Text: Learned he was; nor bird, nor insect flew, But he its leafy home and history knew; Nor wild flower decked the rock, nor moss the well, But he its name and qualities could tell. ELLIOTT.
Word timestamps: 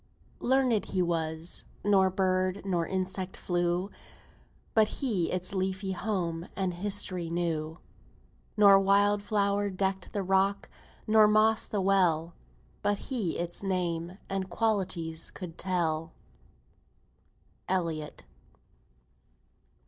Learned 0.39 0.85
he 0.85 1.03
was; 1.03 1.63
nor 1.83 2.09
bird, 2.09 2.63
nor 2.65 2.87
insect 2.87 3.37
flew, 3.37 3.91
But 4.73 4.87
he 4.87 5.29
its 5.31 5.53
leafy 5.53 5.91
home 5.91 6.47
and 6.55 6.73
history 6.73 7.29
knew; 7.29 7.77
Nor 8.57 8.79
wild 8.79 9.21
flower 9.21 9.69
decked 9.69 10.11
the 10.11 10.23
rock, 10.23 10.71
nor 11.05 11.27
moss 11.27 11.67
the 11.67 11.81
well, 11.81 12.33
But 12.81 12.97
he 12.97 13.37
its 13.37 13.61
name 13.61 14.17
and 14.27 14.49
qualities 14.49 15.29
could 15.29 15.55
tell. 15.55 16.13
ELLIOTT. 17.69 18.23